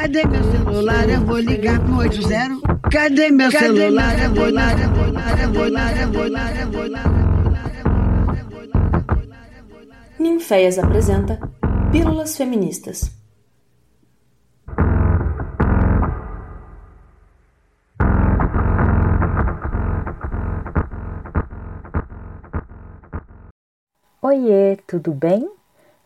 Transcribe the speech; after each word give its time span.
Cadê 0.00 0.24
meu 0.26 0.42
celular? 0.44 1.10
Eu 1.10 1.20
vou 1.26 1.38
ligar 1.38 1.78
pro 1.78 1.98
80. 1.98 2.88
Cadê 2.90 3.30
meu 3.30 3.50
celular? 3.50 4.18
Eu 4.18 4.34
vou 4.34 4.46
ligar, 4.46 4.80
eu 4.80 4.88
vou 4.88 5.04
ligar, 5.04 5.40
eu 5.42 5.52
vou 5.52 5.64
ligar, 5.66 6.00
eu 6.00 6.10
vou 6.10 6.24
ligar, 6.24 6.56
eu 6.58 6.72
vou 6.72 6.84
ligar. 6.84 7.10
Ninféias 10.18 10.78
apresenta 10.78 11.38
Pílulas 11.92 12.34
Feministas. 12.34 13.14
Oiê, 24.22 24.78
tudo 24.86 25.12
bem? 25.12 25.46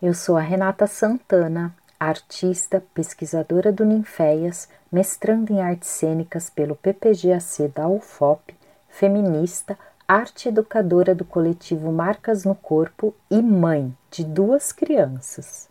Eu 0.03 0.15
sou 0.15 0.37
a 0.37 0.41
Renata 0.41 0.89
Santana, 0.89 1.73
artista, 2.09 2.83
pesquisadora 2.93 3.73
do 3.73 3.85
Ninféias, 3.85 4.69
mestrando 4.91 5.53
em 5.53 5.61
artes 5.61 5.89
cênicas 5.89 6.51
pelo 6.51 6.77
PPGAC 6.77 7.69
da 7.75 7.89
UFOP, 7.89 8.55
feminista, 8.89 9.79
arte 10.07 10.49
educadora 10.49 11.15
do 11.15 11.25
coletivo 11.25 11.91
Marcas 11.91 12.45
no 12.45 12.55
Corpo 12.55 13.15
e 13.31 13.41
mãe 13.43 13.97
de 14.11 14.25
duas 14.25 14.73
crianças. 14.73 15.69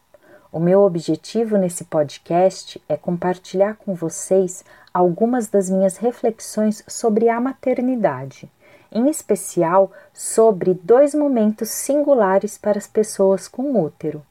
O 0.51 0.59
meu 0.59 0.81
objetivo 0.81 1.57
nesse 1.57 1.83
podcast 1.85 2.81
é 2.87 2.95
compartilhar 2.95 3.75
com 3.75 3.95
vocês 3.95 4.63
algumas 4.93 5.47
das 5.47 5.69
minhas 5.69 5.97
reflexões 5.97 6.83
sobre 6.87 7.29
a 7.29 7.39
maternidade 7.39 8.49
em 8.93 9.09
especial 9.09 9.91
sobre 10.13 10.73
dois 10.75 11.15
momentos 11.15 11.69
singulares 11.69 12.57
para 12.57 12.77
as 12.77 12.85
pessoas 12.85 13.47
com 13.47 13.83
útero: 13.83 14.23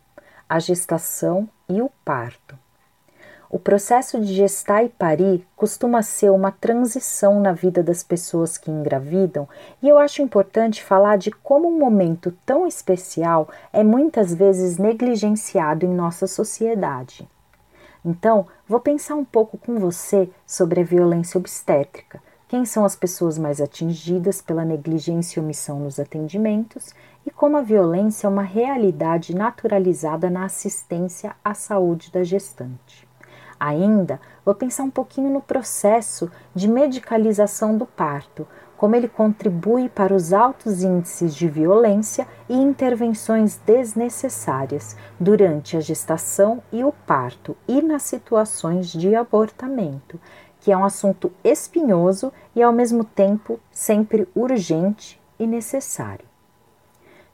a 0.49 0.59
gestação 0.61 1.49
e 1.77 1.83
o 1.83 1.91
parto. 2.05 2.57
O 3.51 3.59
processo 3.59 4.19
de 4.19 4.33
gestar 4.33 4.83
e 4.83 4.89
parir 4.89 5.47
costuma 5.55 6.03
ser 6.03 6.31
uma 6.31 6.51
transição 6.51 7.39
na 7.39 7.53
vida 7.53 7.83
das 7.83 8.03
pessoas 8.03 8.57
que 8.57 8.71
engravidam, 8.71 9.47
e 9.83 9.89
eu 9.89 9.99
acho 9.99 10.23
importante 10.23 10.83
falar 10.83 11.19
de 11.19 11.31
como 11.31 11.69
um 11.69 11.79
momento 11.79 12.33
tão 12.47 12.67
especial 12.67 13.49
é 13.73 13.85
muitas 13.85 14.33
vezes 14.33 14.79
negligenciado 14.79 15.85
em 15.85 15.91
nossa 15.91 16.27
sociedade. 16.27 17.29
Então, 18.03 18.47
vou 18.67 18.81
pensar 18.81 19.17
um 19.17 19.25
pouco 19.25 19.59
com 19.59 19.79
você 19.79 20.31
sobre 20.47 20.81
a 20.81 20.85
violência 20.85 21.39
obstétrica 21.39 22.21
quem 22.53 22.67
são 22.67 22.85
as 22.85 22.95
pessoas 22.95 23.39
mais 23.39 23.63
atingidas 23.63 24.43
pela 24.43 24.63
negligência 24.63 25.41
e 25.41 25.43
omissão 25.43 25.81
nos 25.81 25.99
atendimentos 25.99 26.95
e 27.27 27.31
como 27.31 27.57
a 27.57 27.63
violência 27.63 28.27
é 28.27 28.31
uma 28.31 28.43
realidade 28.43 29.35
naturalizada 29.35 30.29
na 30.29 30.45
assistência 30.45 31.35
à 31.45 31.55
saúde 31.55 32.11
da 32.11 32.23
gestante. 32.23 33.09
Ainda 33.59 34.21
vou 34.45 34.55
pensar 34.55 34.83
um 34.83 34.91
pouquinho 34.91 35.31
no 35.31 35.41
processo 35.41 36.31
de 36.53 36.69
medicalização 36.69 37.79
do 37.79 37.87
parto, 37.87 38.47
como 38.77 38.97
ele 38.97 39.07
contribui 39.07 39.89
para 39.89 40.13
os 40.13 40.33
altos 40.33 40.83
índices 40.83 41.33
de 41.33 41.47
violência 41.47 42.27
e 42.49 42.57
intervenções 42.57 43.57
desnecessárias 43.65 44.97
durante 45.21 45.77
a 45.77 45.81
gestação 45.81 46.61
e 46.73 46.83
o 46.83 46.91
parto 46.91 47.57
e 47.69 47.81
nas 47.81 48.03
situações 48.03 48.89
de 48.89 49.15
abortamento, 49.15 50.19
que 50.59 50.73
é 50.73 50.77
um 50.77 50.85
assunto 50.85 51.33
espinhoso 51.45 52.33
e 52.57 52.61
ao 52.61 52.73
mesmo 52.73 53.05
tempo 53.05 53.61
sempre 53.71 54.29
urgente 54.35 55.23
e 55.39 55.47
necessário. 55.47 56.32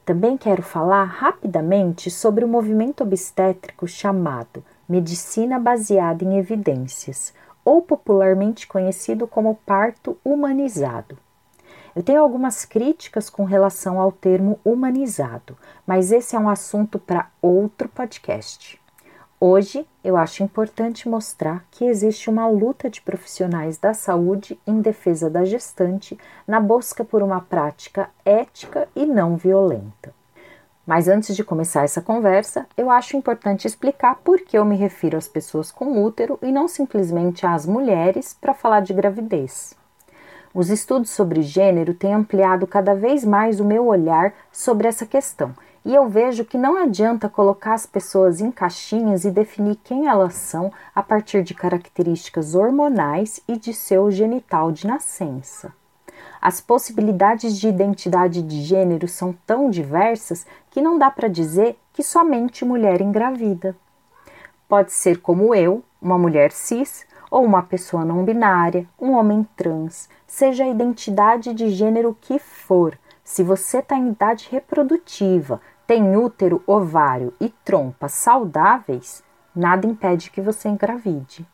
Também 0.09 0.35
quero 0.37 0.63
falar 0.63 1.03
rapidamente 1.03 2.09
sobre 2.09 2.43
o 2.43 2.47
movimento 2.47 3.03
obstétrico 3.03 3.87
chamado 3.87 4.65
Medicina 4.89 5.59
Baseada 5.59 6.23
em 6.23 6.39
Evidências, 6.39 7.31
ou 7.63 7.83
popularmente 7.83 8.65
conhecido 8.65 9.27
como 9.27 9.59
parto 9.67 10.17
humanizado. 10.25 11.15
Eu 11.95 12.01
tenho 12.01 12.23
algumas 12.23 12.65
críticas 12.65 13.29
com 13.29 13.43
relação 13.43 14.01
ao 14.01 14.11
termo 14.11 14.59
humanizado, 14.65 15.55
mas 15.85 16.11
esse 16.11 16.35
é 16.35 16.39
um 16.39 16.49
assunto 16.49 16.97
para 16.97 17.29
outro 17.39 17.87
podcast. 17.87 18.81
Hoje, 19.41 19.87
eu 20.03 20.17
acho 20.17 20.43
importante 20.43 21.07
mostrar 21.07 21.63
que 21.71 21.85
existe 21.85 22.29
uma 22.29 22.45
luta 22.49 22.89
de 22.89 22.99
profissionais 22.99 23.77
da 23.77 23.93
saúde 23.93 24.59
em 24.67 24.81
defesa 24.81 25.29
da 25.29 25.45
gestante 25.45 26.19
na 26.45 26.59
busca 26.59 27.05
por 27.05 27.23
uma 27.23 27.39
prática 27.39 28.09
ética 28.25 28.89
e 28.93 29.05
não 29.05 29.37
violenta. 29.37 30.13
Mas 30.85 31.07
antes 31.07 31.37
de 31.37 31.43
começar 31.43 31.85
essa 31.85 32.01
conversa, 32.01 32.67
eu 32.75 32.91
acho 32.91 33.15
importante 33.15 33.65
explicar 33.65 34.15
por 34.25 34.41
que 34.41 34.57
eu 34.57 34.65
me 34.65 34.75
refiro 34.75 35.17
às 35.17 35.27
pessoas 35.29 35.71
com 35.71 36.03
útero 36.03 36.37
e 36.41 36.51
não 36.51 36.67
simplesmente 36.67 37.45
às 37.45 37.65
mulheres 37.65 38.35
para 38.41 38.53
falar 38.53 38.81
de 38.81 38.93
gravidez. 38.93 39.73
Os 40.53 40.69
estudos 40.69 41.11
sobre 41.11 41.43
gênero 41.43 41.93
têm 41.93 42.13
ampliado 42.13 42.67
cada 42.67 42.93
vez 42.93 43.23
mais 43.23 43.61
o 43.61 43.65
meu 43.65 43.87
olhar 43.87 44.33
sobre 44.51 44.85
essa 44.85 45.05
questão 45.05 45.53
e 45.85 45.95
eu 45.95 46.07
vejo 46.07 46.45
que 46.45 46.57
não 46.57 46.77
adianta 46.77 47.29
colocar 47.29 47.73
as 47.73 47.85
pessoas 47.85 48.41
em 48.41 48.51
caixinhas 48.51 49.25
e 49.25 49.31
definir 49.31 49.77
quem 49.83 50.07
elas 50.07 50.33
são 50.35 50.71
a 50.93 51.01
partir 51.01 51.43
de 51.43 51.53
características 51.53 52.55
hormonais 52.55 53.39
e 53.47 53.57
de 53.57 53.73
seu 53.73 54.11
genital 54.11 54.71
de 54.71 54.85
nascença. 54.85 55.73
As 56.41 56.61
possibilidades 56.61 57.57
de 57.57 57.67
identidade 57.67 58.41
de 58.41 58.61
gênero 58.61 59.07
são 59.07 59.35
tão 59.45 59.69
diversas 59.69 60.45
que 60.69 60.81
não 60.81 60.97
dá 60.97 61.11
para 61.11 61.27
dizer 61.27 61.77
que 61.91 62.01
somente 62.01 62.63
mulher 62.63 63.01
engravida. 63.01 63.75
Pode 64.67 64.91
ser 64.91 65.19
como 65.19 65.53
eu, 65.53 65.83
uma 66.01 66.17
mulher 66.17 66.51
cis, 66.51 67.05
ou 67.29 67.43
uma 67.43 67.61
pessoa 67.61 68.05
não 68.05 68.23
binária, 68.23 68.87
um 68.99 69.11
homem 69.11 69.47
trans, 69.55 70.09
seja 70.25 70.63
a 70.63 70.69
identidade 70.69 71.53
de 71.53 71.69
gênero 71.69 72.17
que 72.19 72.39
for 72.39 72.97
se 73.29 73.43
você 73.43 73.77
está 73.77 73.95
em 73.95 74.09
idade 74.09 74.47
reprodutiva, 74.49 75.61
tem 75.85 76.17
útero, 76.17 76.63
ovário 76.65 77.31
e 77.39 77.49
trompa 77.63 78.09
saudáveis, 78.09 79.23
nada 79.55 79.85
impede 79.85 80.31
que 80.31 80.41
você 80.41 80.67
engravide. 80.67 81.47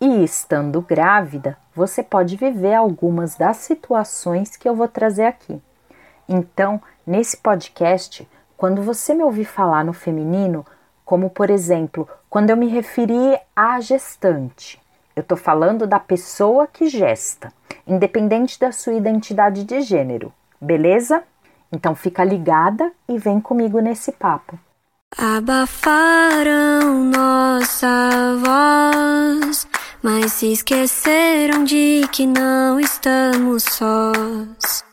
E 0.00 0.22
estando 0.22 0.80
grávida, 0.80 1.58
você 1.74 2.04
pode 2.04 2.36
viver 2.36 2.74
algumas 2.74 3.34
das 3.34 3.56
situações 3.56 4.56
que 4.56 4.68
eu 4.68 4.76
vou 4.76 4.86
trazer 4.86 5.24
aqui. 5.24 5.60
Então, 6.28 6.80
nesse 7.04 7.38
podcast, 7.38 8.26
quando 8.56 8.80
você 8.80 9.12
me 9.12 9.24
ouvir 9.24 9.44
falar 9.44 9.84
no 9.84 9.92
feminino, 9.92 10.64
como 11.04 11.28
por 11.28 11.50
exemplo, 11.50 12.08
quando 12.30 12.50
eu 12.50 12.56
me 12.56 12.68
referi 12.68 13.36
à 13.56 13.80
gestante, 13.80 14.80
eu 15.16 15.22
estou 15.22 15.36
falando 15.36 15.84
da 15.84 15.98
pessoa 15.98 16.64
que 16.64 16.88
gesta, 16.88 17.52
independente 17.84 18.56
da 18.60 18.70
sua 18.70 18.92
identidade 18.92 19.64
de 19.64 19.80
gênero 19.80 20.32
beleza? 20.66 21.22
Então 21.72 21.94
fica 21.94 22.24
ligada 22.24 22.92
e 23.08 23.16
vem 23.16 23.40
comigo 23.40 23.80
nesse 23.80 24.12
papo. 24.12 24.58
Abafaram 25.16 27.04
nossa 27.04 28.36
voz, 28.44 29.66
mas 30.02 30.32
se 30.32 30.52
esqueceram 30.52 31.64
de 31.64 32.06
que 32.12 32.26
não 32.26 32.78
estamos 32.78 33.62
sós. 33.62 34.84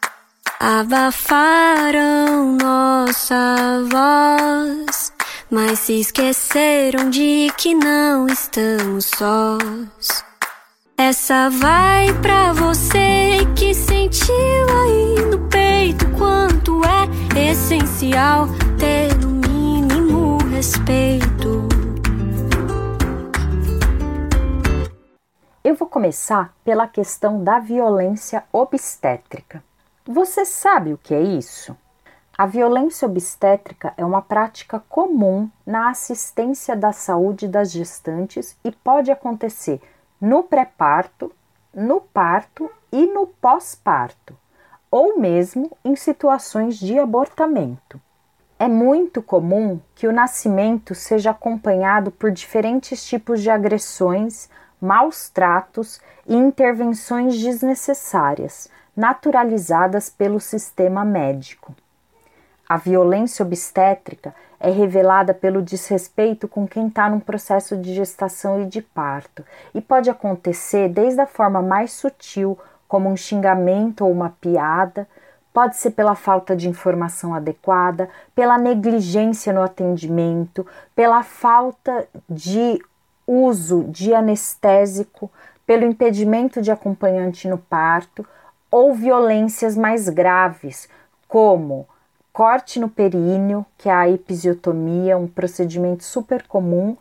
Abafaram 0.60 2.56
nossa 2.56 3.82
voz, 3.92 5.12
mas 5.52 5.80
se 5.80 6.00
esqueceram 6.00 7.10
de 7.10 7.52
que 7.58 7.76
não 7.76 8.28
estamos 8.28 9.06
sós. 9.06 10.24
Essa 10.98 11.50
vai 11.50 12.14
pra 12.22 12.54
você 12.54 13.40
que 13.58 13.74
sentiu 13.74 14.73
ter 18.78 19.16
no 19.18 19.30
mínimo 19.30 20.38
respeito. 20.50 21.70
Eu 25.64 25.76
vou 25.76 25.88
começar 25.88 26.54
pela 26.66 26.86
questão 26.86 27.42
da 27.42 27.60
violência 27.60 28.44
obstétrica. 28.52 29.64
Você 30.06 30.44
sabe 30.44 30.92
o 30.92 30.98
que 30.98 31.16
é 31.16 31.22
isso? 31.22 31.78
A 32.38 32.46
violência 32.46 33.08
obstétrica 33.08 33.94
é 33.96 34.04
uma 34.04 34.22
prática 34.22 34.84
comum 34.90 35.50
na 35.66 35.90
assistência 35.90 36.76
da 36.76 36.92
saúde 36.92 37.48
das 37.48 37.72
gestantes 37.72 38.58
e 38.66 38.72
pode 38.72 39.12
acontecer 39.12 39.82
no 40.20 40.44
pré-parto, 40.44 41.32
no 41.74 42.02
parto 42.02 42.70
e 42.92 43.06
no 43.06 43.28
pós-parto, 43.28 44.38
ou 44.94 45.18
mesmo 45.18 45.76
em 45.84 45.96
situações 45.96 46.78
de 46.78 47.00
abortamento. 47.00 48.00
É 48.60 48.68
muito 48.68 49.24
comum 49.24 49.80
que 49.96 50.08
o 50.08 50.12
nascimento 50.12 50.94
seja 50.94 51.32
acompanhado 51.32 52.12
por 52.12 52.30
diferentes 52.30 53.04
tipos 53.04 53.42
de 53.42 53.50
agressões, 53.50 54.52
maus 54.80 55.32
tratos 55.32 56.00
e 56.28 56.36
intervenções 56.36 57.42
desnecessárias, 57.42 58.70
naturalizadas 58.96 60.12
pelo 60.12 60.40
sistema 60.40 61.04
médico. 61.04 61.74
A 62.70 62.78
violência 62.78 63.44
obstétrica 63.44 64.36
é 64.60 64.70
revelada 64.70 65.34
pelo 65.34 65.60
desrespeito 65.60 66.48
com 66.48 66.68
quem 66.68 66.88
está 66.88 67.10
num 67.10 67.20
processo 67.20 67.76
de 67.76 67.96
gestação 67.96 68.62
e 68.62 68.68
de 68.68 68.84
parto, 68.84 69.44
e 69.74 69.82
pode 69.82 70.12
acontecer 70.12 70.88
desde 70.88 71.20
a 71.20 71.26
forma 71.26 71.64
mais 71.64 71.92
sutil, 71.92 72.60
como 72.94 73.10
um 73.10 73.18
xingamento 73.18 74.06
ou 74.06 74.12
uma 74.12 74.30
piada, 74.30 75.08
pode 75.52 75.78
ser 75.78 75.90
pela 75.90 76.14
falta 76.14 76.56
de 76.56 76.70
informação 76.70 77.34
adequada, 77.34 78.08
pela 78.36 78.56
negligência 78.56 79.52
no 79.52 79.64
atendimento, 79.64 80.64
pela 80.96 81.24
falta 81.24 82.08
de 82.30 82.80
uso 83.26 83.86
de 83.86 84.14
anestésico, 84.14 85.32
pelo 85.66 85.84
impedimento 85.84 86.62
de 86.62 86.70
acompanhante 86.70 87.48
no 87.48 87.58
parto 87.58 88.24
ou 88.70 88.94
violências 88.94 89.76
mais 89.76 90.08
graves, 90.08 90.88
como 91.28 91.88
corte 92.32 92.80
no 92.80 92.88
períneo, 92.88 93.66
que 93.76 93.90
é 93.90 93.92
a 93.92 94.08
episiotomia, 94.08 95.18
um 95.18 95.28
procedimento 95.28 96.04
super 96.04 96.46
comum, 96.46 96.96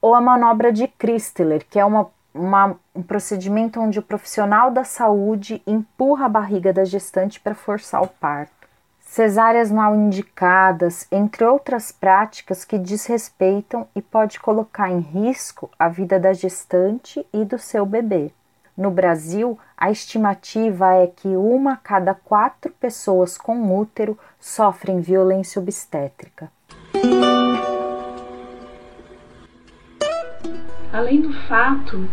ou 0.00 0.14
a 0.14 0.22
manobra 0.22 0.72
de 0.72 0.88
Christler, 0.88 1.66
que 1.68 1.78
é 1.78 1.84
uma, 1.84 2.08
uma, 2.34 2.76
um 2.94 3.02
procedimento 3.02 3.80
onde 3.80 4.00
o 4.00 4.02
profissional 4.02 4.70
da 4.70 4.82
saúde 4.82 5.62
empurra 5.64 6.26
a 6.26 6.28
barriga 6.28 6.72
da 6.72 6.84
gestante 6.84 7.38
para 7.38 7.54
forçar 7.54 8.02
o 8.02 8.08
parto. 8.08 8.52
Cesáreas 8.98 9.70
mal 9.70 9.94
indicadas, 9.94 11.06
entre 11.12 11.44
outras 11.44 11.92
práticas 11.92 12.64
que 12.64 12.76
desrespeitam 12.76 13.86
e 13.94 14.02
pode 14.02 14.40
colocar 14.40 14.90
em 14.90 14.98
risco 14.98 15.70
a 15.78 15.88
vida 15.88 16.18
da 16.18 16.32
gestante 16.32 17.24
e 17.32 17.44
do 17.44 17.56
seu 17.56 17.86
bebê. 17.86 18.32
No 18.76 18.90
Brasil, 18.90 19.56
a 19.76 19.88
estimativa 19.88 20.94
é 20.94 21.06
que 21.06 21.28
uma 21.28 21.74
a 21.74 21.76
cada 21.76 22.12
quatro 22.12 22.72
pessoas 22.72 23.38
com 23.38 23.78
útero 23.78 24.18
sofrem 24.40 25.00
violência 25.00 25.62
obstétrica. 25.62 26.50
Além 30.92 31.20
do 31.20 31.32
fato 31.46 32.08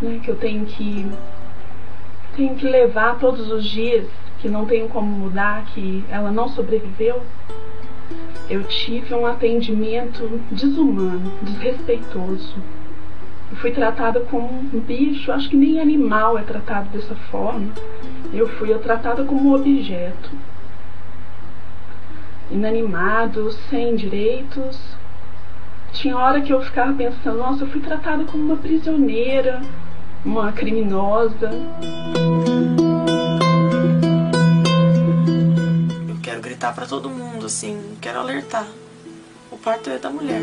né, 0.00 0.20
que 0.22 0.30
eu 0.30 0.36
tenho 0.36 0.64
que, 0.66 1.10
tenho 2.36 2.54
que 2.56 2.66
levar 2.66 3.18
todos 3.18 3.50
os 3.50 3.64
dias, 3.64 4.06
que 4.40 4.48
não 4.48 4.66
tenho 4.66 4.88
como 4.88 5.10
mudar, 5.10 5.64
que 5.66 6.04
ela 6.10 6.30
não 6.30 6.48
sobreviveu, 6.48 7.22
eu 8.48 8.64
tive 8.64 9.14
um 9.14 9.26
atendimento 9.26 10.40
desumano, 10.50 11.32
desrespeitoso 11.42 12.56
eu 13.50 13.56
fui 13.56 13.70
tratada 13.70 14.20
como 14.20 14.46
um 14.46 14.80
bicho, 14.80 15.32
acho 15.32 15.48
que 15.48 15.56
nem 15.56 15.80
animal 15.80 16.36
é 16.36 16.42
tratado 16.42 16.90
dessa 16.90 17.14
forma. 17.14 17.72
Eu 18.32 18.46
fui 18.46 18.74
tratada 18.78 19.24
como 19.24 19.48
um 19.48 19.54
objeto. 19.54 20.30
Inanimado, 22.50 23.50
sem 23.70 23.96
direitos. 23.96 24.94
Tinha 25.92 26.18
hora 26.18 26.42
que 26.42 26.52
eu 26.52 26.60
ficava 26.60 26.92
pensando, 26.92 27.38
nossa, 27.38 27.64
eu 27.64 27.68
fui 27.68 27.80
tratada 27.80 28.24
como 28.24 28.44
uma 28.44 28.56
prisioneira, 28.56 29.62
uma 30.24 30.52
criminosa. 30.52 31.50
Eu 36.08 36.20
quero 36.22 36.40
gritar 36.40 36.74
para 36.74 36.86
todo 36.86 37.08
mundo, 37.08 37.46
assim, 37.46 37.96
quero 38.00 38.18
alertar. 38.18 38.66
O 39.50 39.56
parto 39.56 39.90
é 39.90 39.98
da 39.98 40.10
mulher. 40.10 40.42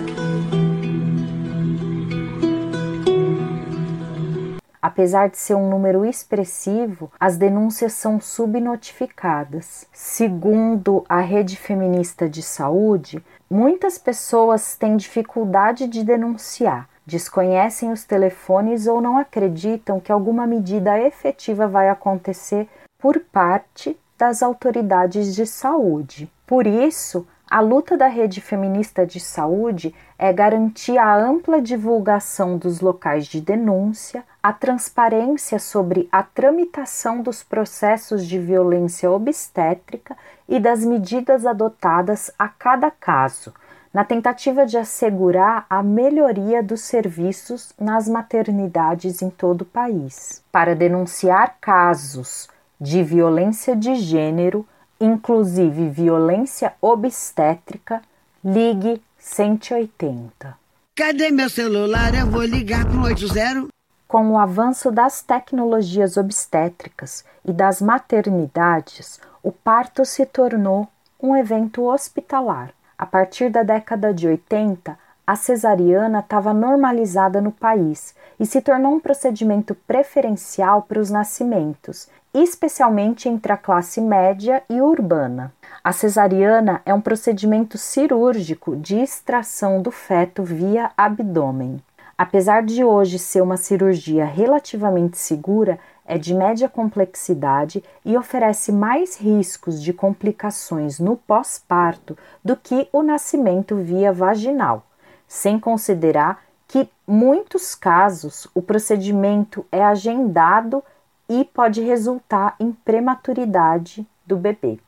Apesar 4.82 5.30
de 5.30 5.38
ser 5.38 5.56
um 5.56 5.68
número 5.68 6.06
expressivo, 6.06 7.12
as 7.20 7.38
denúncias 7.38 7.94
são 7.94 8.22
subnotificadas. 8.22 9.88
Segundo 9.92 11.04
a 11.10 11.22
Rede 11.22 11.58
Feminista 11.58 12.30
de 12.30 12.44
Saúde, 12.44 13.24
muitas 13.50 13.98
pessoas 13.98 14.76
têm 14.76 14.96
dificuldade 14.96 15.88
de 15.88 16.04
denunciar, 16.04 16.88
desconhecem 17.06 17.92
os 17.92 18.04
telefones 18.04 18.88
ou 18.88 19.00
não 19.00 19.18
acreditam 19.18 20.00
que 20.00 20.12
alguma 20.12 20.48
medida 20.48 21.00
efetiva 21.00 21.68
vai 21.68 21.90
acontecer 21.90 22.68
por 22.98 23.20
parte 23.20 23.98
das 24.18 24.42
autoridades 24.42 25.36
de 25.36 25.46
saúde. 25.46 26.32
Por 26.48 26.66
isso, 26.66 27.28
a 27.50 27.60
luta 27.60 27.96
da 27.96 28.08
rede 28.08 28.42
feminista 28.42 29.06
de 29.06 29.20
saúde 29.20 29.94
é 30.18 30.34
garantir 30.34 30.98
a 30.98 31.16
ampla 31.16 31.62
divulgação 31.62 32.58
dos 32.58 32.82
locais 32.82 33.28
de 33.28 33.40
denúncia, 33.40 34.24
a 34.42 34.52
transparência 34.52 35.60
sobre 35.60 36.10
a 36.12 36.24
tramitação 36.24 37.22
dos 37.22 37.44
processos 37.44 38.26
de 38.26 38.40
violência 38.40 39.12
obstétrica 39.12 40.18
e 40.50 40.60
das 40.60 40.84
medidas 40.84 41.46
adotadas 41.46 42.32
a 42.38 42.48
cada 42.48 42.90
caso, 42.90 43.54
na 43.96 44.04
tentativa 44.04 44.66
de 44.66 44.78
assegurar 44.78 45.66
a 45.70 45.82
melhoria 45.82 46.62
dos 46.62 46.82
serviços 46.82 47.72
nas 47.80 48.10
maternidades 48.10 49.22
em 49.22 49.30
todo 49.30 49.62
o 49.62 49.66
país. 49.66 50.44
Para 50.52 50.76
denunciar 50.76 51.56
casos 51.62 52.50
de 52.80 53.02
violência 53.02 53.74
de 53.74 53.96
gênero, 53.96 54.68
inclusive 55.00 55.88
violência 55.88 56.74
obstétrica, 56.82 58.02
ligue 58.44 59.02
180. 59.18 60.58
Cadê 60.94 61.32
meu 61.32 61.50
celular? 61.50 62.14
Eu 62.14 62.30
vou 62.30 62.44
ligar 62.44 62.84
para 62.86 62.98
o 62.98 63.04
80. 63.04 63.70
Com 64.10 64.32
o 64.32 64.38
avanço 64.38 64.92
das 64.92 65.22
tecnologias 65.22 66.18
obstétricas 66.18 67.24
e 67.46 67.54
das 67.54 67.82
maternidades, 67.82 69.22
o 69.42 69.54
parto 69.54 70.04
se 70.04 70.26
tornou 70.26 70.86
um 71.18 71.34
evento 71.34 71.86
hospitalar. 71.86 72.75
A 72.98 73.06
partir 73.06 73.50
da 73.50 73.62
década 73.62 74.14
de 74.14 74.28
80, 74.28 74.98
a 75.28 75.36
cesariana 75.36 76.20
estava 76.20 76.54
normalizada 76.54 77.42
no 77.42 77.52
país 77.52 78.16
e 78.40 78.46
se 78.46 78.62
tornou 78.62 78.94
um 78.94 79.00
procedimento 79.00 79.76
preferencial 79.76 80.84
para 80.84 81.00
os 81.00 81.10
nascimentos, 81.10 82.08
especialmente 82.34 83.28
entre 83.28 83.52
a 83.52 83.58
classe 83.58 84.00
média 84.00 84.64
e 84.70 84.82
urbana. 84.82 85.52
A 85.84 85.92
cesariana 85.92 86.82
é 86.86 86.94
um 86.94 87.02
procedimento 87.02 87.78
cirúrgico 87.78 88.76
de 88.76 88.98
extração 88.98 89.82
do 89.82 89.92
feto 89.92 90.44
via 90.44 90.92
abdômen. 90.96 91.82
Apesar 92.18 92.64
de 92.64 92.84
hoje 92.84 93.20
ser 93.20 93.42
uma 93.42 93.58
cirurgia 93.58 94.26
relativamente 94.26 95.18
segura, 95.18 95.78
é 96.06 96.18
de 96.18 96.34
média 96.34 96.70
complexidade 96.70 97.84
e 98.04 98.16
oferece 98.16 98.72
mais 98.72 99.18
riscos 99.18 99.82
de 99.82 99.92
complicações 99.92 101.00
no 101.00 101.18
pós-parto 101.18 102.18
do 102.44 102.56
que 102.56 102.88
o 102.94 103.02
nascimento 103.02 103.76
via 103.76 104.14
vaginal, 104.14 104.86
sem 105.28 105.60
considerar 105.60 106.44
que, 106.68 106.90
muitos 107.08 107.74
casos, 107.74 108.48
o 108.54 108.62
procedimento 108.62 109.66
é 109.72 109.84
agendado 109.84 110.84
e 111.28 111.44
pode 111.44 111.82
resultar 111.82 112.56
em 112.60 112.72
prematuridade 112.72 114.06
do 114.26 114.38
bebê. 114.38 114.80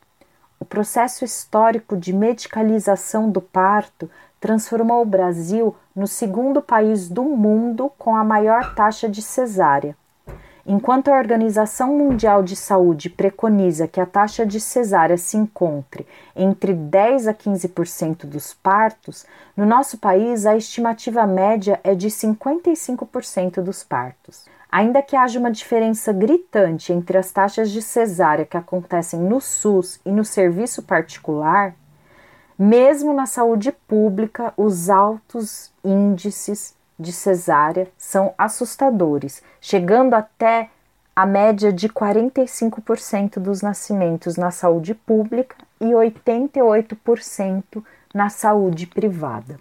O 0.60 0.64
processo 0.64 1.24
histórico 1.24 1.96
de 1.96 2.12
medicalização 2.12 3.30
do 3.30 3.40
parto 3.40 4.10
transformou 4.40 5.02
o 5.02 5.06
Brasil 5.06 5.74
no 5.94 6.06
segundo 6.06 6.62
país 6.62 7.08
do 7.08 7.24
mundo 7.24 7.90
com 7.98 8.16
a 8.16 8.24
maior 8.24 8.74
taxa 8.74 9.08
de 9.08 9.22
cesárea. 9.22 9.96
Enquanto 10.70 11.08
a 11.08 11.16
Organização 11.16 11.96
Mundial 11.96 12.42
de 12.42 12.54
Saúde 12.54 13.08
preconiza 13.08 13.88
que 13.88 13.98
a 13.98 14.04
taxa 14.04 14.44
de 14.44 14.60
cesárea 14.60 15.16
se 15.16 15.38
encontre 15.38 16.06
entre 16.36 16.74
10 16.74 17.26
a 17.26 17.32
15% 17.32 18.26
dos 18.26 18.52
partos, 18.52 19.24
no 19.56 19.64
nosso 19.64 19.96
país 19.96 20.44
a 20.44 20.58
estimativa 20.58 21.26
média 21.26 21.80
é 21.82 21.94
de 21.94 22.08
55% 22.08 23.62
dos 23.62 23.82
partos. 23.82 24.44
Ainda 24.70 25.00
que 25.00 25.16
haja 25.16 25.38
uma 25.38 25.50
diferença 25.50 26.12
gritante 26.12 26.92
entre 26.92 27.16
as 27.16 27.32
taxas 27.32 27.70
de 27.70 27.80
cesárea 27.80 28.44
que 28.44 28.58
acontecem 28.58 29.20
no 29.20 29.40
SUS 29.40 29.98
e 30.04 30.12
no 30.12 30.22
serviço 30.22 30.82
particular, 30.82 31.74
mesmo 32.58 33.14
na 33.14 33.24
saúde 33.24 33.72
pública, 33.72 34.52
os 34.54 34.90
altos 34.90 35.72
índices 35.82 36.76
de 36.98 37.12
cesárea 37.12 37.88
são 37.96 38.34
assustadores, 38.36 39.42
chegando 39.60 40.14
até 40.14 40.70
a 41.14 41.26
média 41.26 41.72
de 41.72 41.88
45% 41.88 43.38
dos 43.38 43.62
nascimentos 43.62 44.36
na 44.36 44.50
saúde 44.50 44.94
pública 44.94 45.56
e 45.80 45.86
88% 45.86 47.84
na 48.14 48.28
saúde 48.28 48.86
privada. 48.86 49.58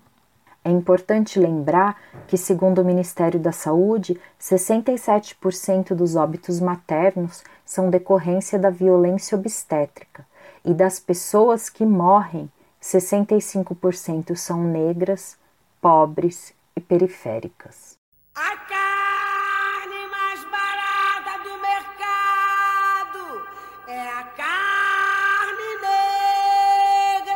É 0.64 0.70
importante 0.70 1.40
lembrar 1.40 1.98
que, 2.28 2.38
segundo 2.38 2.82
o 2.82 2.86
Ministério 2.86 3.40
da 3.40 3.52
Saúde, 3.52 4.20
67% 4.40 5.96
dos 5.96 6.16
óbitos 6.16 6.60
maternos 6.60 7.44
são 7.66 7.90
decorrência 7.90 8.60
da 8.60 8.70
violência 8.70 9.38
obstétrica 9.38 10.26
e 10.66 10.74
das 10.74 11.00
pessoas 11.00 11.70
que 11.70 11.86
morrem, 11.86 12.52
65% 12.82 14.36
são 14.36 14.62
negras, 14.64 15.38
pobres 15.82 16.54
e 16.78 16.80
periféricas. 16.80 17.98
A 18.36 18.56
carne 18.56 20.08
mais 20.12 20.44
barata 20.46 21.44
do 21.44 21.60
mercado 21.60 23.42
é 23.88 24.10
a 24.10 24.24
carne 24.24 25.70
negra. 25.82 27.34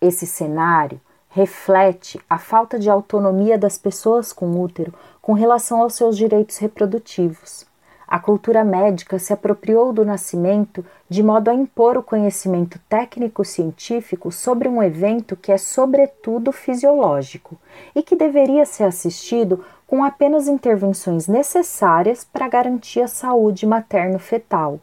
Esse 0.00 0.24
cenário 0.24 1.00
reflete 1.30 2.20
a 2.30 2.38
falta 2.38 2.78
de 2.78 2.88
autonomia 2.88 3.58
das 3.58 3.76
pessoas 3.76 4.32
com 4.32 4.62
útero 4.62 4.94
com 5.20 5.32
relação 5.32 5.82
aos 5.82 5.94
seus 5.94 6.16
direitos 6.16 6.58
reprodutivos 6.58 7.66
a 8.12 8.18
cultura 8.18 8.62
médica 8.62 9.18
se 9.18 9.32
apropriou 9.32 9.90
do 9.90 10.04
nascimento 10.04 10.84
de 11.08 11.22
modo 11.22 11.48
a 11.48 11.54
impor 11.54 11.96
o 11.96 12.02
conhecimento 12.02 12.78
técnico-científico 12.86 14.30
sobre 14.30 14.68
um 14.68 14.82
evento 14.82 15.34
que 15.34 15.50
é, 15.50 15.56
sobretudo, 15.56 16.52
fisiológico 16.52 17.56
e 17.94 18.02
que 18.02 18.14
deveria 18.14 18.66
ser 18.66 18.84
assistido 18.84 19.64
com 19.86 20.04
apenas 20.04 20.46
intervenções 20.46 21.26
necessárias 21.26 22.22
para 22.22 22.50
garantir 22.50 23.00
a 23.00 23.08
saúde 23.08 23.66
materno-fetal. 23.66 24.78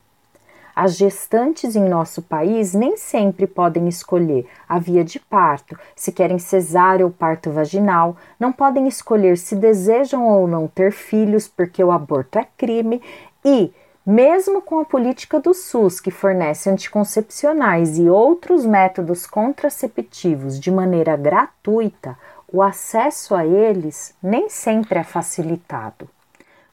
As 0.82 0.96
gestantes 0.96 1.76
em 1.76 1.90
nosso 1.90 2.22
país 2.22 2.74
nem 2.74 2.96
sempre 2.96 3.46
podem 3.46 3.90
escolher 3.90 4.48
a 4.66 4.80
via 4.80 5.04
de 5.04 5.20
parto, 5.20 5.78
se 5.94 6.10
querem 6.10 6.40
cesárea 6.40 7.06
ou 7.06 7.12
parto 7.12 7.52
vaginal, 7.52 8.16
não 8.40 8.54
podem 8.54 8.88
escolher 8.88 9.38
se 9.38 9.58
desejam 9.58 10.26
ou 10.26 10.48
não 10.48 10.70
ter 10.70 10.94
filhos, 10.94 11.50
porque 11.50 11.84
o 11.84 11.92
aborto 11.92 12.40
é 12.40 12.48
crime, 12.58 13.02
e, 13.44 13.74
mesmo 14.06 14.62
com 14.62 14.80
a 14.80 14.86
política 14.86 15.38
do 15.38 15.54
SUS, 15.54 16.00
que 16.00 16.12
fornece 16.12 16.70
anticoncepcionais 16.70 17.98
e 17.98 18.10
outros 18.10 18.66
métodos 18.66 19.28
contraceptivos 19.28 20.58
de 20.58 20.72
maneira 20.72 21.18
gratuita, 21.18 22.18
o 22.48 22.64
acesso 22.64 23.36
a 23.36 23.46
eles 23.46 24.16
nem 24.24 24.48
sempre 24.48 25.00
é 25.00 25.04
facilitado. 25.04 26.08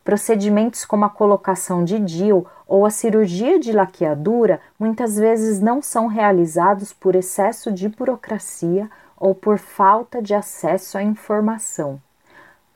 Procedimentos 0.07 0.85
como 0.85 1.05
a 1.05 1.11
colocação 1.11 1.83
de 1.83 1.99
DIL 1.99 2.47
ou 2.65 2.87
a 2.87 2.91
cirurgia 2.91 3.59
de 3.59 3.73
laqueadura 3.73 4.61
muitas 4.79 5.17
vezes 5.17 5.59
não 5.59 5.83
são 5.83 6.07
realizados 6.07 6.93
por 6.93 7.17
excesso 7.17 7.73
de 7.73 7.89
burocracia 7.89 8.89
ou 9.17 9.35
por 9.35 9.59
falta 9.59 10.23
de 10.23 10.33
acesso 10.33 10.97
à 10.97 11.03
informação. 11.03 12.01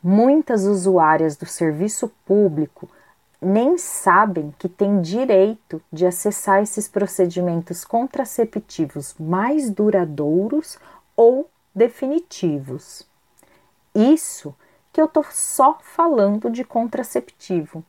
Muitas 0.02 0.64
usuárias 0.64 1.36
do 1.36 1.46
serviço 1.46 2.10
público 2.26 2.88
nem 3.40 3.78
sabem 3.78 4.52
que 4.58 4.68
têm 4.68 5.00
direito 5.00 5.80
de 5.92 6.06
acessar 6.06 6.60
esses 6.60 6.88
procedimentos 6.88 7.84
contraceptivos 7.84 9.14
mais 9.20 9.70
duradouros 9.70 10.80
ou 11.16 11.48
definitivos. 11.72 13.06
Isso 13.94 14.52
que 14.92 15.00
eu 15.00 15.06
estou 15.06 15.24
só 15.30 15.78
falando 15.80 16.50
de 16.50 16.64
contraceptivo. 16.64 17.84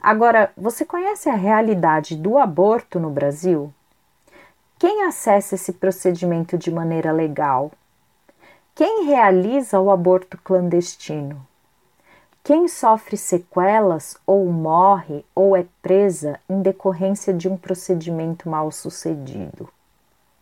Agora, 0.00 0.50
você 0.56 0.84
conhece 0.84 1.28
a 1.28 1.34
realidade 1.34 2.16
do 2.16 2.38
aborto 2.38 2.98
no 2.98 3.10
Brasil? 3.10 3.72
Quem 4.78 5.02
acessa 5.02 5.56
esse 5.56 5.74
procedimento 5.74 6.56
de 6.56 6.70
maneira 6.70 7.12
legal? 7.12 7.70
Quem 8.74 9.04
realiza 9.04 9.78
o 9.78 9.90
aborto 9.90 10.38
clandestino? 10.42 11.46
Quem 12.42 12.66
sofre 12.66 13.18
sequelas 13.18 14.16
ou 14.26 14.46
morre 14.46 15.22
ou 15.34 15.54
é 15.54 15.66
presa 15.82 16.40
em 16.48 16.62
decorrência 16.62 17.34
de 17.34 17.46
um 17.46 17.58
procedimento 17.58 18.48
mal 18.48 18.72
sucedido? 18.72 19.68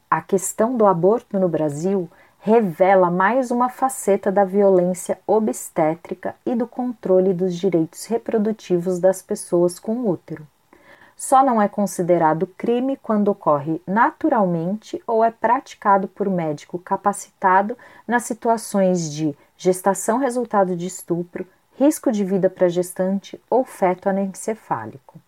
A 0.09 0.23
questão 0.23 0.77
do 0.77 0.87
aborto 0.87 1.39
no 1.41 1.49
Brasil 1.49 2.09
revela 2.41 3.11
mais 3.11 3.51
uma 3.51 3.69
faceta 3.69 4.31
da 4.31 4.45
violência 4.45 5.19
obstétrica 5.27 6.35
e 6.47 6.55
do 6.55 6.67
controle 6.67 7.35
dos 7.35 7.55
direitos 7.57 8.07
reprodutivos 8.07 8.99
das 9.01 9.21
pessoas 9.21 9.79
com 9.79 10.09
útero. 10.09 10.47
Só 11.17 11.45
não 11.45 11.61
é 11.61 11.69
considerado 11.69 12.47
crime 12.47 12.97
quando 12.97 13.29
ocorre 13.29 13.83
naturalmente 13.85 15.03
ou 15.05 15.25
é 15.25 15.33
praticado 15.33 16.07
por 16.07 16.31
médico 16.31 16.79
capacitado 16.79 17.77
nas 18.07 18.23
situações 18.23 19.13
de 19.13 19.37
gestação 19.57 20.19
resultado 20.19 20.77
de 20.77 20.87
estupro, 20.87 21.45
risco 21.77 22.13
de 22.13 22.25
vida 22.25 22.49
para 22.49 22.69
gestante 22.69 23.41
ou 23.51 23.65
feto 23.65 24.09
anencefálico. 24.09 25.19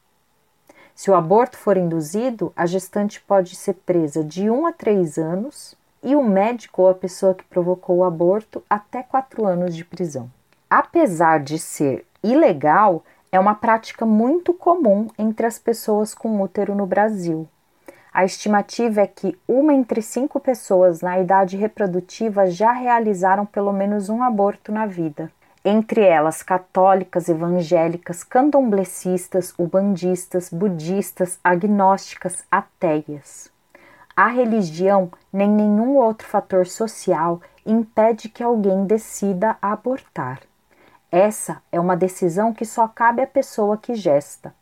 Se 0.94 1.10
o 1.10 1.14
aborto 1.14 1.56
for 1.56 1.76
induzido, 1.76 2.52
a 2.54 2.66
gestante 2.66 3.20
pode 3.20 3.56
ser 3.56 3.74
presa 3.74 4.22
de 4.22 4.48
1 4.48 4.66
a 4.66 4.72
3 4.72 5.18
anos 5.18 5.79
e 6.02 6.16
o 6.16 6.22
médico 6.22 6.82
ou 6.82 6.88
a 6.88 6.94
pessoa 6.94 7.34
que 7.34 7.44
provocou 7.44 7.98
o 7.98 8.04
aborto 8.04 8.62
até 8.68 9.02
quatro 9.02 9.46
anos 9.46 9.76
de 9.76 9.84
prisão. 9.84 10.30
Apesar 10.68 11.40
de 11.40 11.58
ser 11.58 12.06
ilegal, 12.22 13.04
é 13.32 13.38
uma 13.38 13.54
prática 13.54 14.04
muito 14.04 14.52
comum 14.52 15.08
entre 15.18 15.46
as 15.46 15.58
pessoas 15.58 16.14
com 16.14 16.40
útero 16.40 16.74
no 16.74 16.86
Brasil. 16.86 17.48
A 18.12 18.24
estimativa 18.24 19.02
é 19.02 19.06
que 19.06 19.38
uma 19.46 19.72
entre 19.72 20.02
cinco 20.02 20.40
pessoas 20.40 21.00
na 21.00 21.20
idade 21.20 21.56
reprodutiva 21.56 22.50
já 22.50 22.72
realizaram 22.72 23.46
pelo 23.46 23.72
menos 23.72 24.08
um 24.08 24.22
aborto 24.22 24.72
na 24.72 24.84
vida. 24.84 25.30
Entre 25.64 26.00
elas, 26.00 26.42
católicas, 26.42 27.28
evangélicas, 27.28 28.24
candomblecistas, 28.24 29.52
ubandistas, 29.58 30.48
budistas, 30.48 31.38
agnósticas, 31.44 32.44
ateias. 32.50 33.49
A 34.22 34.26
religião 34.26 35.10
nem 35.32 35.48
nenhum 35.48 35.96
outro 35.96 36.28
fator 36.28 36.66
social 36.66 37.40
impede 37.64 38.28
que 38.28 38.42
alguém 38.42 38.84
decida 38.84 39.56
abortar. 39.62 40.42
Essa 41.10 41.62
é 41.72 41.80
uma 41.80 41.96
decisão 41.96 42.52
que 42.52 42.66
só 42.66 42.86
cabe 42.86 43.22
à 43.22 43.26
pessoa 43.26 43.78
que 43.78 43.94
gesta. 43.94 44.54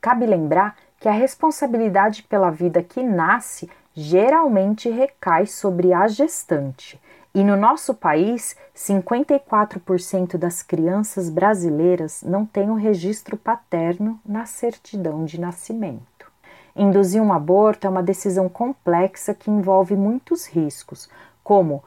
Cabe 0.00 0.24
lembrar 0.24 0.76
que 0.98 1.10
a 1.10 1.12
responsabilidade 1.12 2.22
pela 2.22 2.50
vida 2.50 2.82
que 2.82 3.02
nasce 3.02 3.68
geralmente 3.92 4.88
recai 4.88 5.44
sobre 5.44 5.92
a 5.92 6.08
gestante. 6.08 6.98
E 7.34 7.44
no 7.44 7.58
nosso 7.58 7.92
país, 7.92 8.56
54% 8.74 10.38
das 10.38 10.62
crianças 10.62 11.28
brasileiras 11.28 12.22
não 12.22 12.46
têm 12.46 12.70
o 12.70 12.76
registro 12.76 13.36
paterno 13.36 14.18
na 14.24 14.46
certidão 14.46 15.26
de 15.26 15.38
nascimento. 15.38 16.09
Induzir 16.74 17.22
um 17.22 17.32
aborto 17.32 17.86
é 17.86 17.90
uma 17.90 18.02
decisão 18.02 18.48
complexa 18.48 19.34
que 19.34 19.50
envolve 19.50 19.96
muitos 19.96 20.46
riscos, 20.46 21.08
como 21.42 21.82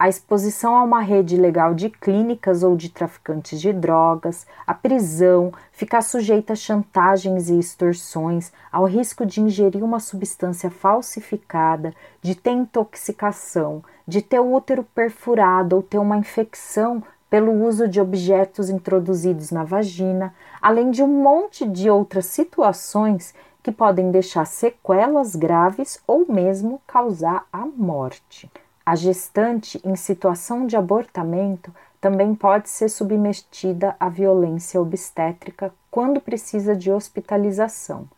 a 0.00 0.08
exposição 0.08 0.74
a 0.74 0.82
uma 0.82 1.02
rede 1.02 1.34
ilegal 1.34 1.74
de 1.74 1.90
clínicas 1.90 2.62
ou 2.62 2.74
de 2.74 2.88
traficantes 2.88 3.60
de 3.60 3.70
drogas, 3.70 4.46
a 4.66 4.72
prisão, 4.72 5.52
ficar 5.72 6.00
sujeita 6.00 6.54
a 6.54 6.56
chantagens 6.56 7.50
e 7.50 7.58
extorsões, 7.58 8.50
ao 8.72 8.86
risco 8.86 9.26
de 9.26 9.42
ingerir 9.42 9.84
uma 9.84 10.00
substância 10.00 10.70
falsificada, 10.70 11.92
de 12.22 12.34
ter 12.34 12.52
intoxicação, 12.52 13.84
de 14.08 14.22
ter 14.22 14.40
o 14.40 14.54
útero 14.54 14.84
perfurado 14.84 15.76
ou 15.76 15.82
ter 15.82 15.98
uma 15.98 16.16
infecção 16.16 17.02
pelo 17.28 17.52
uso 17.64 17.86
de 17.86 18.00
objetos 18.00 18.70
introduzidos 18.70 19.50
na 19.50 19.64
vagina, 19.64 20.34
além 20.62 20.90
de 20.90 21.02
um 21.02 21.22
monte 21.22 21.68
de 21.68 21.90
outras 21.90 22.24
situações 22.24 23.34
que 23.62 23.72
podem 23.72 24.10
deixar 24.10 24.46
sequelas 24.46 25.36
graves 25.36 26.00
ou 26.06 26.26
mesmo 26.30 26.80
causar 26.86 27.46
a 27.52 27.66
morte. 27.66 28.50
A 28.84 28.94
gestante 28.94 29.80
em 29.84 29.94
situação 29.96 30.66
de 30.66 30.76
abortamento 30.76 31.72
também 32.00 32.34
pode 32.34 32.70
ser 32.70 32.88
submetida 32.88 33.94
à 34.00 34.08
violência 34.08 34.80
obstétrica 34.80 35.72
quando 35.90 36.20
precisa 36.20 36.74
de 36.74 36.90
hospitalização, 36.90 38.08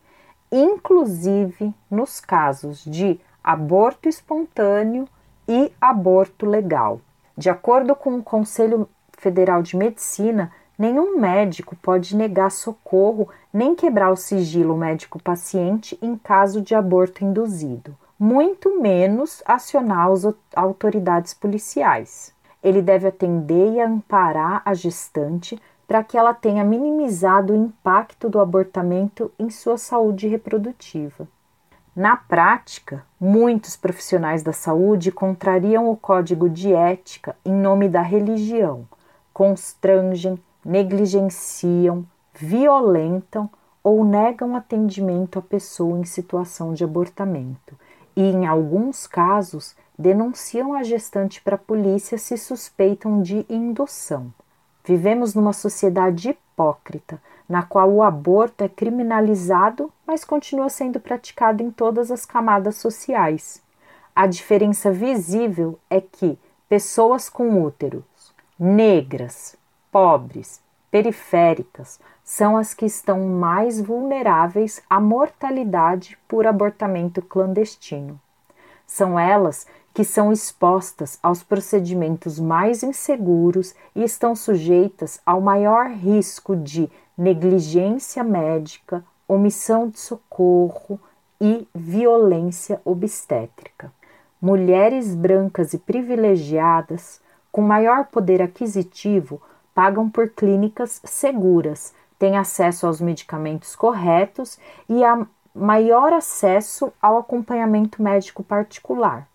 inclusive 0.51 1.73
nos 1.91 2.19
casos 2.19 2.83
de 2.85 3.19
aborto 3.43 4.07
espontâneo 4.07 5.07
e 5.47 5.71
aborto 5.81 6.45
legal. 6.45 7.01
De 7.37 7.49
acordo 7.49 7.93
com 7.93 8.17
o 8.17 8.23
Conselho 8.23 8.87
Federal 9.17 9.61
de 9.61 9.75
Medicina, 9.75 10.51
Nenhum 10.77 11.19
médico 11.19 11.75
pode 11.75 12.15
negar 12.15 12.49
socorro 12.49 13.29
nem 13.53 13.75
quebrar 13.75 14.11
o 14.11 14.17
sigilo 14.17 14.75
médico-paciente 14.75 15.97
em 16.01 16.17
caso 16.17 16.59
de 16.59 16.73
aborto 16.73 17.23
induzido, 17.23 17.95
muito 18.17 18.81
menos 18.81 19.43
acionar 19.45 20.09
as 20.09 20.25
autoridades 20.55 21.35
policiais. 21.35 22.33
Ele 22.63 22.81
deve 22.81 23.07
atender 23.07 23.73
e 23.73 23.79
amparar 23.79 24.63
a 24.65 24.73
gestante 24.73 25.61
para 25.87 26.03
que 26.03 26.17
ela 26.17 26.33
tenha 26.33 26.63
minimizado 26.63 27.53
o 27.53 27.55
impacto 27.55 28.29
do 28.29 28.39
abortamento 28.39 29.31
em 29.37 29.49
sua 29.49 29.77
saúde 29.77 30.27
reprodutiva. 30.27 31.27
Na 31.95 32.17
prática, 32.17 33.05
muitos 33.19 33.75
profissionais 33.75 34.41
da 34.41 34.51
saúde 34.51 35.11
contrariam 35.11 35.91
o 35.91 35.95
código 35.95 36.49
de 36.49 36.73
ética 36.73 37.35
em 37.45 37.53
nome 37.53 37.87
da 37.87 38.01
religião, 38.01 38.87
constrangem, 39.31 40.39
negligenciam, 40.65 42.03
violentam 42.33 43.49
ou 43.83 44.03
negam 44.03 44.55
atendimento 44.55 45.39
à 45.39 45.41
pessoa 45.41 45.99
em 45.99 46.05
situação 46.05 46.73
de 46.73 46.83
abortamento 46.83 47.77
e, 48.15 48.21
em 48.21 48.47
alguns 48.47 49.05
casos, 49.05 49.75
denunciam 49.97 50.73
a 50.73 50.83
gestante 50.83 51.41
para 51.41 51.55
a 51.55 51.59
polícia 51.59 52.17
se 52.17 52.37
suspeitam 52.37 53.21
de 53.21 53.45
indução. 53.49 54.33
Vivemos 54.85 55.33
numa 55.33 55.53
sociedade 55.53 56.29
hipócrita, 56.29 57.21
na 57.47 57.61
qual 57.63 57.91
o 57.91 58.01
aborto 58.01 58.63
é 58.63 58.69
criminalizado, 58.69 59.91
mas 60.07 60.23
continua 60.23 60.69
sendo 60.69 60.99
praticado 60.99 61.61
em 61.61 61.69
todas 61.69 62.09
as 62.09 62.25
camadas 62.25 62.77
sociais. 62.77 63.61
a 64.15 64.27
diferença 64.27 64.91
visível 64.91 65.79
é 65.89 65.99
que 65.99 66.37
pessoas 66.69 67.29
com 67.29 67.63
úteros 67.63 68.03
negras, 68.59 69.55
pobres, 69.91 70.61
periféricas 70.91 71.99
são 72.35 72.57
as 72.57 72.73
que 72.73 72.87
estão 72.87 73.27
mais 73.27 73.79
vulneráveis 73.79 74.81
à 74.89 74.99
mortalidade 74.99 76.17
por 76.27 76.47
abortamento 76.47 77.21
clandestino. 77.21 78.19
São 78.87 79.19
elas 79.19 79.67
que 79.93 80.03
são 80.03 80.31
expostas 80.31 81.19
aos 81.21 81.43
procedimentos 81.43 82.39
mais 82.39 82.81
inseguros 82.81 83.75
e 83.95 84.03
estão 84.03 84.35
sujeitas 84.35 85.21
ao 85.23 85.39
maior 85.41 85.91
risco 85.91 86.55
de 86.55 86.89
negligência 87.15 88.23
médica, 88.23 89.05
omissão 89.27 89.87
de 89.87 89.99
socorro 89.99 90.99
e 91.39 91.67
violência 91.71 92.81
obstétrica. 92.83 93.91
Mulheres 94.41 95.13
brancas 95.13 95.75
e 95.75 95.77
privilegiadas, 95.77 97.21
com 97.51 97.61
maior 97.61 98.07
poder 98.07 98.41
aquisitivo, 98.41 99.39
pagam 99.73 100.09
por 100.09 100.29
clínicas 100.29 100.99
seguras, 101.03 101.93
têm 102.17 102.37
acesso 102.37 102.87
aos 102.87 103.01
medicamentos 103.01 103.75
corretos 103.75 104.57
e 104.87 105.03
a 105.03 105.25
maior 105.53 106.13
acesso 106.13 106.91
ao 107.01 107.17
acompanhamento 107.17 108.01
médico 108.01 108.43
particular, 108.43 109.27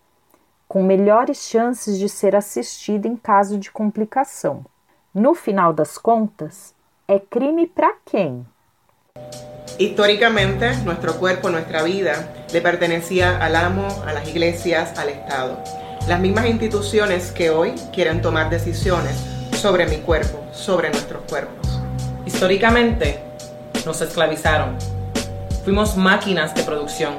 com 0.67 0.83
melhores 0.83 1.37
chances 1.43 1.97
de 1.97 2.09
ser 2.09 2.35
assistida 2.35 3.07
em 3.07 3.15
caso 3.15 3.57
de 3.57 3.71
complicação. 3.71 4.65
No 5.13 5.33
final 5.33 5.73
das 5.73 5.97
contas, 5.97 6.73
é 7.07 7.19
crime 7.19 7.65
para 7.65 7.93
quem? 8.05 8.45
Históricamente, 9.79 10.75
nuestro 10.83 11.17
cuerpo, 11.17 11.49
nuestra 11.49 11.83
vida, 11.83 12.33
le 12.51 12.61
pertenecía 12.61 13.37
al 13.43 13.55
amo, 13.55 13.87
a 14.05 14.13
las 14.13 14.27
al 14.97 15.09
Estado. 15.09 15.57
Las 16.07 16.19
mismas 16.19 16.47
instituciones 16.47 17.31
que 17.31 17.49
hoy 17.49 17.73
quieren 17.93 18.21
tomar 18.21 18.49
decisiones 18.49 19.15
sobre 19.53 19.87
mi 19.87 19.97
cuerpo, 19.97 20.43
sobre 20.51 20.89
nuestros 20.89 21.23
cuerpos. 21.29 21.68
Históricamente, 22.39 23.19
nos 23.85 23.99
esclavizaron. 23.99 24.77
Fuimos 25.65 25.97
máquinas 25.97 26.55
de 26.55 26.63
producción. 26.63 27.15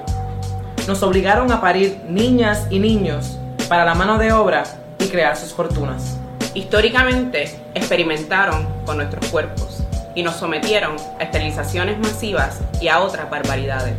Nos 0.89 1.03
obligaron 1.03 1.53
a 1.53 1.61
parir 1.61 2.01
niñas 2.09 2.67
y 2.71 2.79
niños 2.79 3.37
para 3.69 3.85
la 3.85 3.95
mano 3.95 4.17
de 4.17 4.33
obra 4.33 4.63
y 4.99 5.09
crear 5.09 5.37
sus 5.37 5.53
fortunas. 5.53 6.17
Históricamente, 6.55 7.55
experimentaron 7.75 8.67
con 8.87 8.97
nuestros 8.97 9.27
cuerpos 9.27 9.83
y 10.15 10.23
nos 10.23 10.37
sometieron 10.37 10.97
a 11.19 11.25
esterilizaciones 11.25 11.99
masivas 11.99 12.63
y 12.81 12.89
a 12.89 13.01
otras 13.01 13.29
barbaridades. 13.29 13.97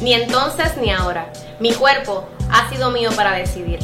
Ni 0.00 0.14
entonces 0.14 0.78
ni 0.78 0.90
ahora. 0.90 1.30
Mi 1.60 1.74
cuerpo 1.74 2.24
ha 2.50 2.70
sido 2.70 2.90
mío 2.90 3.10
para 3.14 3.32
decidir. 3.32 3.80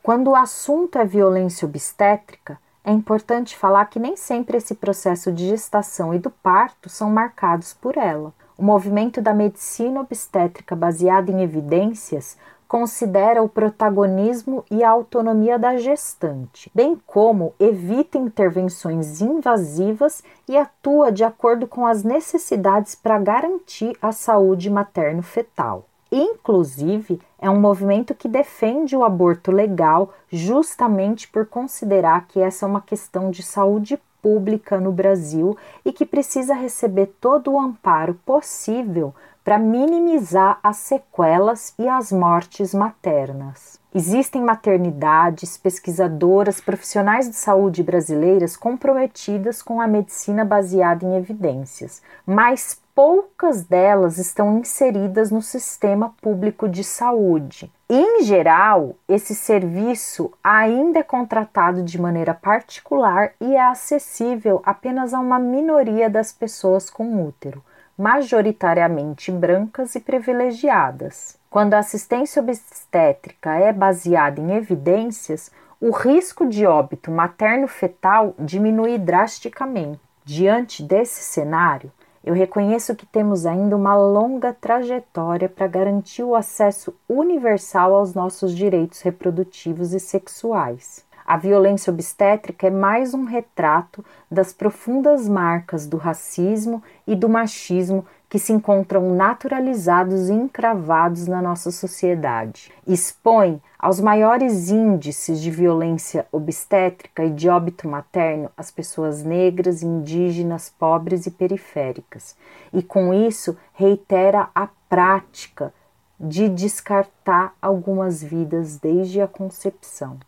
Quando 0.00 0.30
o 0.30 0.36
assunto 0.36 1.00
é 1.00 1.04
violência 1.04 1.66
obstétrica, 1.66 2.60
é 2.86 2.92
importante 2.92 3.56
falar 3.56 3.86
que 3.86 3.98
nem 3.98 4.16
sempre 4.16 4.56
esse 4.56 4.72
processo 4.76 5.32
de 5.32 5.48
gestação 5.48 6.14
e 6.14 6.20
do 6.20 6.30
parto 6.30 6.88
são 6.88 7.10
marcados 7.10 7.74
por 7.74 7.96
ela. 7.96 8.32
O 8.56 8.62
movimento 8.62 9.20
da 9.20 9.34
medicina 9.34 10.00
obstétrica 10.00 10.76
baseado 10.76 11.30
em 11.30 11.42
evidências 11.42 12.38
considera 12.68 13.42
o 13.42 13.48
protagonismo 13.48 14.64
e 14.70 14.84
a 14.84 14.90
autonomia 14.90 15.58
da 15.58 15.76
gestante, 15.76 16.70
bem 16.72 16.96
como 17.04 17.54
evita 17.58 18.18
intervenções 18.18 19.20
invasivas 19.20 20.22
e 20.48 20.56
atua 20.56 21.10
de 21.10 21.24
acordo 21.24 21.66
com 21.66 21.84
as 21.84 22.04
necessidades 22.04 22.94
para 22.94 23.18
garantir 23.18 23.96
a 24.00 24.12
saúde 24.12 24.70
materno-fetal. 24.70 25.86
Inclusive, 26.10 27.20
é 27.38 27.50
um 27.50 27.60
movimento 27.60 28.14
que 28.14 28.28
defende 28.28 28.96
o 28.96 29.04
aborto 29.04 29.50
legal 29.50 30.12
justamente 30.30 31.28
por 31.28 31.46
considerar 31.46 32.26
que 32.26 32.40
essa 32.40 32.64
é 32.64 32.68
uma 32.68 32.80
questão 32.80 33.30
de 33.30 33.42
saúde 33.42 33.98
pública 34.22 34.80
no 34.80 34.92
Brasil 34.92 35.56
e 35.84 35.92
que 35.92 36.06
precisa 36.06 36.54
receber 36.54 37.14
todo 37.20 37.52
o 37.52 37.60
amparo 37.60 38.14
possível 38.24 39.14
para 39.44 39.58
minimizar 39.60 40.58
as 40.60 40.78
sequelas 40.78 41.72
e 41.78 41.88
as 41.88 42.10
mortes 42.10 42.74
maternas. 42.74 43.78
Existem 43.94 44.42
maternidades, 44.42 45.56
pesquisadoras, 45.56 46.60
profissionais 46.60 47.30
de 47.30 47.36
saúde 47.36 47.82
brasileiras 47.82 48.56
comprometidas 48.56 49.62
com 49.62 49.80
a 49.80 49.86
medicina 49.86 50.44
baseada 50.44 51.06
em 51.06 51.16
evidências, 51.16 52.02
mas 52.26 52.80
poucas 52.96 53.62
delas 53.62 54.16
estão 54.16 54.58
inseridas 54.58 55.30
no 55.30 55.42
sistema 55.42 56.14
público 56.22 56.66
de 56.66 56.82
saúde. 56.82 57.70
Em 57.90 58.24
geral, 58.24 58.96
esse 59.06 59.34
serviço 59.34 60.32
ainda 60.42 61.00
é 61.00 61.02
contratado 61.02 61.82
de 61.82 62.00
maneira 62.00 62.32
particular 62.32 63.34
e 63.38 63.54
é 63.54 63.60
acessível 63.60 64.62
apenas 64.64 65.12
a 65.12 65.20
uma 65.20 65.38
minoria 65.38 66.08
das 66.08 66.32
pessoas 66.32 66.88
com 66.88 67.22
útero 67.26 67.62
majoritariamente 67.98 69.32
brancas 69.32 69.94
e 69.94 70.00
privilegiadas. 70.00 71.38
Quando 71.50 71.74
a 71.74 71.78
assistência 71.78 72.42
obstétrica 72.42 73.54
é 73.54 73.72
baseada 73.72 74.40
em 74.40 74.52
evidências, 74.52 75.50
o 75.80 75.90
risco 75.90 76.46
de 76.46 76.66
óbito 76.66 77.10
materno-fetal 77.10 78.34
diminui 78.38 78.98
drasticamente. 78.98 80.00
Diante 80.24 80.82
desse 80.82 81.22
cenário, 81.22 81.92
eu 82.26 82.34
reconheço 82.34 82.96
que 82.96 83.06
temos 83.06 83.46
ainda 83.46 83.76
uma 83.76 83.94
longa 83.94 84.52
trajetória 84.52 85.48
para 85.48 85.68
garantir 85.68 86.24
o 86.24 86.34
acesso 86.34 86.92
universal 87.08 87.94
aos 87.94 88.14
nossos 88.14 88.52
direitos 88.52 89.00
reprodutivos 89.00 89.94
e 89.94 90.00
sexuais. 90.00 91.06
A 91.24 91.36
violência 91.36 91.92
obstétrica 91.92 92.66
é 92.66 92.70
mais 92.70 93.14
um 93.14 93.24
retrato 93.24 94.04
das 94.28 94.52
profundas 94.52 95.28
marcas 95.28 95.86
do 95.86 95.96
racismo 95.96 96.82
e 97.06 97.14
do 97.14 97.28
machismo 97.28 98.04
que 98.28 98.38
se 98.38 98.52
encontram 98.52 99.14
naturalizados 99.14 100.28
e 100.28 100.32
encravados 100.32 101.26
na 101.26 101.40
nossa 101.40 101.70
sociedade. 101.70 102.72
Expõe 102.86 103.62
aos 103.78 104.00
maiores 104.00 104.68
índices 104.68 105.40
de 105.40 105.50
violência 105.50 106.26
obstétrica 106.32 107.24
e 107.24 107.30
de 107.30 107.48
óbito 107.48 107.88
materno 107.88 108.50
as 108.56 108.70
pessoas 108.70 109.22
negras, 109.22 109.82
indígenas, 109.82 110.68
pobres 110.76 111.26
e 111.26 111.30
periféricas. 111.30 112.36
E 112.72 112.82
com 112.82 113.14
isso 113.14 113.56
reitera 113.72 114.48
a 114.54 114.68
prática 114.88 115.72
de 116.18 116.48
descartar 116.48 117.54
algumas 117.60 118.22
vidas 118.22 118.78
desde 118.78 119.20
a 119.20 119.28
concepção. 119.28 120.18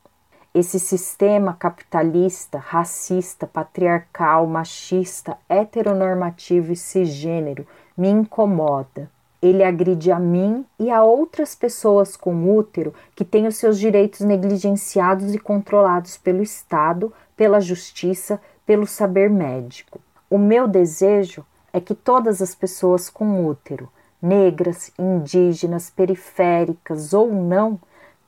Esse 0.54 0.78
sistema 0.80 1.54
capitalista, 1.54 2.58
racista, 2.58 3.46
patriarcal, 3.46 4.46
machista, 4.46 5.36
heteronormativo 5.48 6.72
e 6.72 6.76
cisgênero 6.76 7.66
me 7.98 8.08
incomoda. 8.08 9.10
Ele 9.42 9.64
agride 9.64 10.12
a 10.12 10.18
mim 10.18 10.64
e 10.78 10.90
a 10.90 11.02
outras 11.02 11.54
pessoas 11.54 12.16
com 12.16 12.56
útero 12.56 12.94
que 13.14 13.24
têm 13.24 13.46
os 13.48 13.56
seus 13.56 13.78
direitos 13.78 14.20
negligenciados 14.20 15.34
e 15.34 15.38
controlados 15.38 16.16
pelo 16.16 16.42
Estado, 16.42 17.12
pela 17.36 17.60
justiça, 17.60 18.40
pelo 18.64 18.86
saber 18.86 19.28
médico. 19.28 20.00
O 20.30 20.38
meu 20.38 20.68
desejo 20.68 21.44
é 21.72 21.80
que 21.80 21.94
todas 21.94 22.40
as 22.40 22.54
pessoas 22.54 23.10
com 23.10 23.46
útero, 23.46 23.88
negras, 24.22 24.92
indígenas, 24.98 25.90
periféricas 25.90 27.12
ou 27.12 27.32
não, 27.32 27.80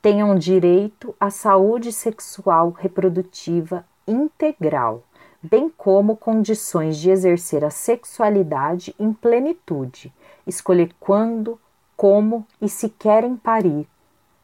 tenham 0.03 0.35
direito 0.35 1.15
à 1.21 1.31
saúde 1.31 1.93
sexual 1.93 2.71
reprodutiva 2.71 3.85
integral, 4.07 5.03
bem 5.43 5.71
como 5.71 6.17
condições 6.17 6.99
de 6.99 7.11
exercer 7.11 7.65
a 7.65 7.71
sexualidade 7.71 8.95
em 8.99 9.13
plenitude, 9.13 10.13
escolher 10.47 10.95
quando, 11.01 11.59
como 11.97 12.47
e 12.61 12.69
se 12.69 12.89
querem 12.89 13.37
parir, 13.37 13.89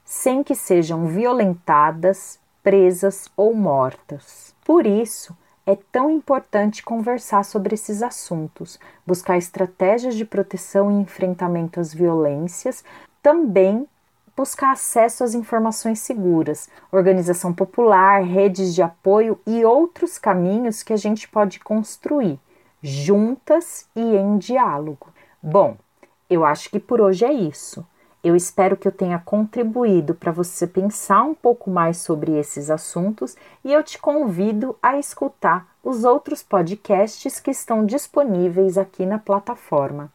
sem 0.05 0.43
que 0.43 0.55
sejam 0.55 1.07
violentadas, 1.07 2.39
presas 2.63 3.31
ou 3.37 3.55
mortas. 3.55 4.55
Por 4.65 4.87
isso, 4.87 5.37
é 5.67 5.77
tão 5.91 6.11
importante 6.11 6.83
conversar 6.83 7.45
sobre 7.45 7.75
esses 7.75 8.03
assuntos, 8.03 8.79
buscar 9.05 9.37
estratégias 9.37 10.15
de 10.15 10.25
proteção 10.25 10.91
e 10.91 11.03
enfrentamento 11.03 11.81
às 11.81 11.93
violências, 11.93 12.85
também 13.21 13.87
buscar 14.37 14.73
acesso 14.73 15.25
às 15.25 15.35
informações 15.35 16.01
seguras, 16.01 16.69
organização 16.93 17.53
popular, 17.53 18.23
redes 18.23 18.75
de 18.75 18.83
apoio 18.83 19.41
e 19.47 19.65
outros 19.65 20.19
caminhos 20.19 20.83
que 20.83 20.93
a 20.93 20.97
gente 20.97 21.27
pode 21.27 21.59
construir 21.59 22.39
juntas 22.83 23.89
e 23.97 24.01
em 24.01 24.37
diálogo. 24.37 25.09
Bom, 25.43 25.77
eu 26.29 26.45
acho 26.45 26.71
que 26.71 26.79
por 26.79 27.01
hoje 27.01 27.25
é 27.25 27.33
isso. 27.33 27.85
Eu 28.23 28.35
espero 28.35 28.77
que 28.77 28.89
eu 28.89 28.93
tenha 28.93 29.21
contribuído 29.21 30.15
para 30.15 30.33
você 30.33 30.67
pensar 30.67 31.23
um 31.23 31.35
pouco 31.35 31.71
mais 31.71 31.99
sobre 31.99 32.33
esses 32.33 32.71
assuntos 32.71 33.37
e 33.65 33.73
eu 33.73 33.83
te 33.85 33.99
convido 33.99 34.77
a 34.83 34.99
escutar 34.99 35.69
os 35.83 36.03
outros 36.03 36.43
podcasts 36.43 37.39
que 37.39 37.53
estão 37.53 37.87
disponíveis 37.87 38.77
aqui 38.77 39.07
na 39.07 39.19
plataforma. 39.19 40.11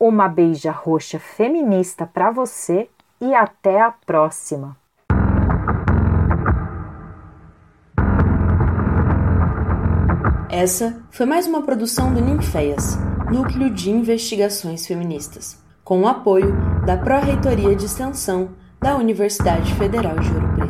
Uma 0.00 0.28
beija 0.28 0.70
roxa 0.70 1.18
feminista 1.18 2.06
para 2.06 2.30
você 2.30 2.88
e 3.20 3.34
até 3.34 3.80
a 3.80 3.90
próxima! 3.90 4.76
Essa 10.48 11.02
foi 11.10 11.26
mais 11.26 11.46
uma 11.46 11.62
produção 11.62 12.14
do 12.14 12.20
Ninféias, 12.20 12.96
Núcleo 13.30 13.68
de 13.68 13.90
Investigações 13.90 14.86
Feministas, 14.86 15.62
com 15.84 16.00
o 16.00 16.06
apoio 16.06 16.54
da 16.86 16.96
Pró-Reitoria 16.96 17.76
de 17.76 17.84
Extensão 17.84 18.50
da 18.80 18.96
Universidade 18.96 19.74
Federal 19.74 20.18
de 20.18 20.32
Ouro 20.32 20.48
Preto. 20.54 20.65